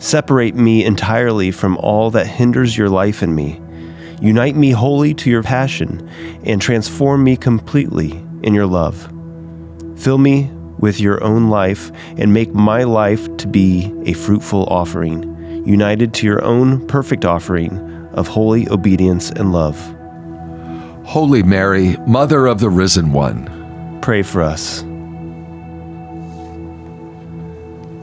[0.00, 3.60] Separate me entirely from all that hinders your life in me.
[4.20, 6.10] Unite me wholly to your passion
[6.44, 9.12] and transform me completely in your love.
[9.96, 15.64] Fill me with your own life and make my life to be a fruitful offering,
[15.66, 17.78] united to your own perfect offering
[18.12, 19.78] of holy obedience and love.
[21.04, 23.60] Holy Mary, Mother of the Risen One,
[24.00, 24.82] Pray for us.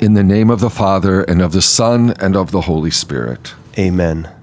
[0.07, 3.53] In the name of the Father, and of the Son, and of the Holy Spirit.
[3.77, 4.33] Amen.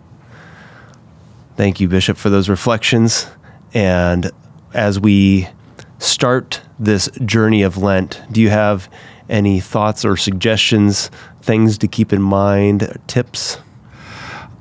[1.57, 3.27] Thank you, Bishop, for those reflections.
[3.73, 4.31] And
[4.75, 5.49] as we
[5.99, 8.91] start this journey of Lent, do you have
[9.31, 11.11] any thoughts or suggestions,
[11.41, 13.57] things to keep in mind, tips?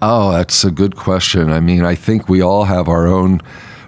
[0.01, 1.51] Oh, that's a good question.
[1.51, 3.41] I mean, I think we all have our own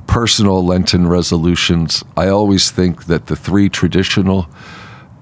[0.05, 2.03] personal Lenten resolutions.
[2.17, 4.49] I always think that the three traditional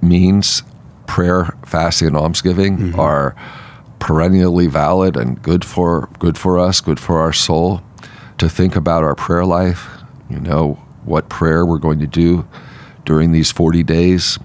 [0.01, 0.63] means
[1.07, 3.35] prayer, fasting, and almsgiving are
[3.99, 7.81] perennially valid and good for good for us, good for our soul.
[8.39, 9.87] To think about our prayer life,
[10.29, 10.73] you know,
[11.05, 12.47] what prayer we're going to do
[13.05, 14.39] during these 40 days.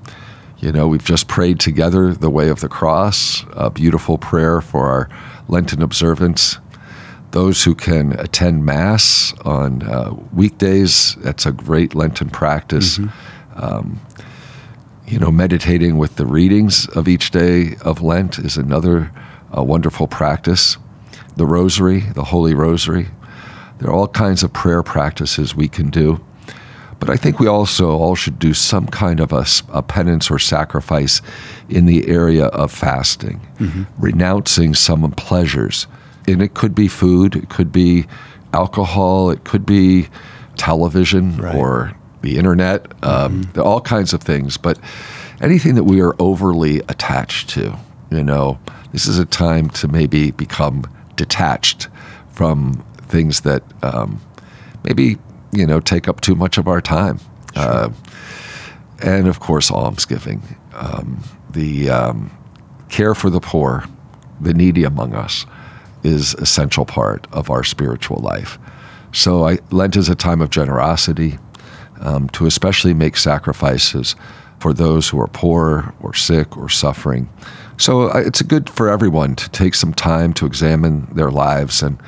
[0.58, 4.88] You know, we've just prayed together the way of the cross, a beautiful prayer for
[4.88, 5.08] our
[5.48, 6.58] Lenten observance.
[7.30, 12.98] Those who can attend Mass on uh, weekdays, that's a great Lenten practice.
[13.54, 14.00] Um,
[15.08, 19.10] you know, meditating with the readings of each day of Lent is another
[19.56, 20.76] uh, wonderful practice.
[21.36, 23.06] The Rosary, the Holy Rosary,
[23.78, 26.20] there are all kinds of prayer practices we can do.
[27.00, 31.22] But I think we also all should do some kind of a penance or sacrifice
[31.68, 33.40] in the area of fasting,
[33.98, 35.86] renouncing some pleasures.
[36.26, 38.06] And it could be food, it could be
[38.52, 40.08] alcohol, it could be
[40.56, 41.54] television Right.
[41.54, 44.56] or the internet, um, are all kinds of things.
[44.56, 44.78] But
[45.40, 47.76] anything that we are overly attached to,
[48.10, 48.58] you know,
[48.92, 50.84] this is a time to maybe become
[51.16, 51.88] detached
[52.30, 54.20] from things that um,
[54.84, 55.18] maybe
[55.52, 57.18] you know take up too much of our time.
[57.56, 57.90] Uh,
[59.00, 60.42] and of course, almsgiving,
[60.74, 62.30] um, the um,
[62.88, 63.84] care for the poor,
[64.40, 65.46] the needy among us,
[66.02, 68.58] is essential part of our spiritual life.
[69.12, 71.38] So I, Lent is a time of generosity,
[72.00, 74.16] um, to especially make sacrifices
[74.60, 77.28] for those who are poor or sick or suffering.
[77.76, 81.98] So uh, it's good for everyone to take some time to examine their lives and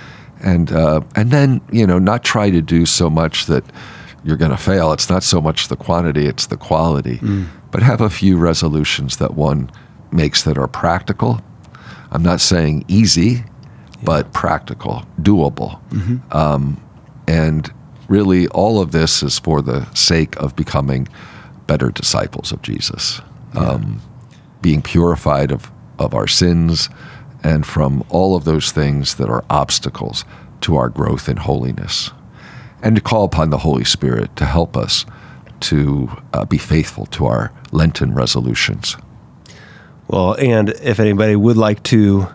[0.42, 3.64] and uh, and then you know not try to do so much that
[4.24, 4.92] you're going to fail.
[4.92, 7.18] It's not so much the quantity; it's the quality.
[7.70, 9.70] But have a few resolutions that one
[10.10, 11.40] makes that are practical.
[12.10, 13.44] I'm not saying easy,
[14.02, 15.78] but practical, doable.
[16.34, 16.82] Um,
[17.28, 17.72] and
[18.10, 21.08] really, all of this is for the sake of becoming
[21.68, 23.20] better disciples of Jesus,
[23.54, 24.02] um,
[24.60, 26.90] being purified of, of our sins
[27.44, 30.24] and from all of those things that are obstacles
[30.60, 32.10] to our growth in holiness.
[32.82, 35.06] And to call upon the Holy Spirit to help us
[35.60, 38.96] to uh, be faithful to our Lenten resolutions.
[40.08, 42.26] Well, and if anybody would like to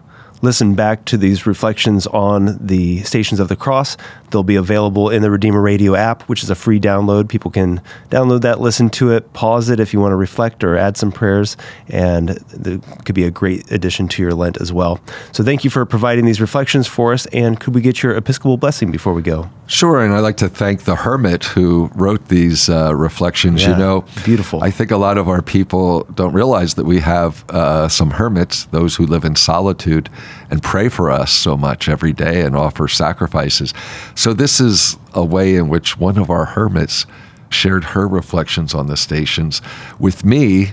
[0.42, 3.98] listen back to these reflections on the Stations of the Cross,
[4.32, 7.30] they'll be available in the Redeemer Radio app, which is a free download.
[7.30, 10.78] People can download that, listen to it, pause it if you want to reflect or
[10.78, 11.58] add some prayers,
[11.88, 15.00] and it could be a great addition to your Lent as well.
[15.32, 18.58] So thank you for providing these reflections for us, and could we get your Episcopal
[18.58, 19.50] blessing before we go?
[19.68, 23.64] Sure, and I'd like to thank the hermit who wrote these uh, reflections.
[23.64, 24.64] Yeah, you know, beautiful.
[24.64, 28.66] I think a lot of our people don't realize that we have uh, some hermits,
[28.66, 30.10] those who live in solitude,
[30.52, 33.74] and pray for us so much every day and offer sacrifices.
[34.14, 37.06] So this is a way in which one of our hermits
[37.50, 39.62] shared her reflections on the stations
[40.00, 40.72] with me,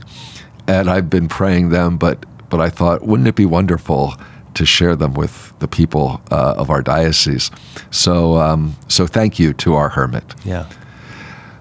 [0.67, 1.97] and I've been praying them.
[1.99, 4.15] But but I thought, wouldn't it be wonderful?
[4.55, 7.51] to share them with the people uh, of our diocese.
[7.91, 10.35] So, um, so thank you to our hermit.
[10.45, 10.69] Yeah.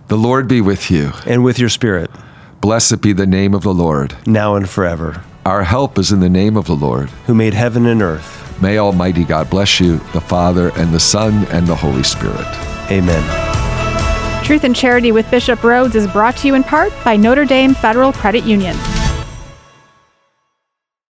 [0.09, 1.13] The Lord be with you.
[1.25, 2.11] And with your spirit,
[2.59, 4.17] Blessed be the name of the Lord.
[4.27, 7.09] now and forever, Our help is in the name of the Lord.
[7.27, 8.40] who made heaven and earth.
[8.61, 12.45] May Almighty God bless you, the Father, and the Son, and the Holy Spirit.
[12.91, 14.43] Amen.
[14.45, 17.73] Truth and Charity with Bishop Rhoades is brought to you in part by Notre Dame
[17.73, 18.75] Federal Credit Union.